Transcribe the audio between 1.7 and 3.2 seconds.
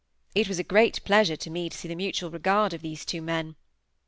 see the mutual regard of these